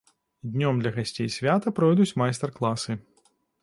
Днём 0.55 0.79
для 0.83 0.93
гасцей 0.95 1.31
свята 1.37 1.75
пройдуць 1.83 2.11
майстар-класы. 2.25 3.03